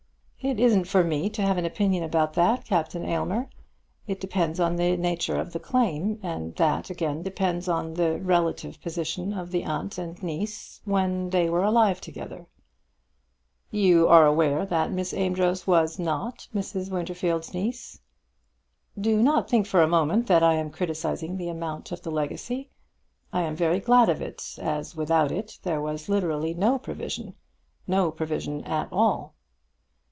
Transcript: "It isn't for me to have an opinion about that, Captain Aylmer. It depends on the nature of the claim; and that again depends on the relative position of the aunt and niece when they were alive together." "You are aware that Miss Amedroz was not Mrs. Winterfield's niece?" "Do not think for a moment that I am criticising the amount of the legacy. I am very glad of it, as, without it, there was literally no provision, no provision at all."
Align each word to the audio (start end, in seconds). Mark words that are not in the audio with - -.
"It 0.43 0.59
isn't 0.59 0.85
for 0.85 1.03
me 1.03 1.29
to 1.29 1.43
have 1.43 1.59
an 1.59 1.65
opinion 1.67 2.03
about 2.03 2.33
that, 2.33 2.65
Captain 2.65 3.05
Aylmer. 3.05 3.47
It 4.07 4.19
depends 4.19 4.59
on 4.59 4.75
the 4.75 4.97
nature 4.97 5.35
of 5.35 5.53
the 5.53 5.59
claim; 5.59 6.19
and 6.23 6.55
that 6.55 6.89
again 6.89 7.21
depends 7.21 7.67
on 7.69 7.93
the 7.93 8.19
relative 8.19 8.81
position 8.81 9.33
of 9.33 9.51
the 9.51 9.63
aunt 9.63 9.99
and 9.99 10.21
niece 10.23 10.81
when 10.83 11.29
they 11.29 11.47
were 11.47 11.61
alive 11.63 12.01
together." 12.01 12.47
"You 13.69 14.07
are 14.07 14.25
aware 14.25 14.65
that 14.65 14.91
Miss 14.91 15.13
Amedroz 15.13 15.67
was 15.67 15.99
not 15.99 16.47
Mrs. 16.55 16.89
Winterfield's 16.89 17.53
niece?" 17.53 18.01
"Do 18.99 19.21
not 19.21 19.47
think 19.47 19.67
for 19.67 19.83
a 19.83 19.87
moment 19.87 20.25
that 20.25 20.41
I 20.41 20.55
am 20.55 20.71
criticising 20.71 21.37
the 21.37 21.49
amount 21.49 21.91
of 21.91 22.01
the 22.01 22.09
legacy. 22.09 22.71
I 23.31 23.43
am 23.43 23.55
very 23.55 23.79
glad 23.79 24.09
of 24.09 24.23
it, 24.23 24.57
as, 24.59 24.95
without 24.95 25.31
it, 25.31 25.59
there 25.61 25.83
was 25.83 26.09
literally 26.09 26.55
no 26.55 26.79
provision, 26.79 27.35
no 27.85 28.09
provision 28.09 28.63
at 28.63 28.87
all." 28.91 29.35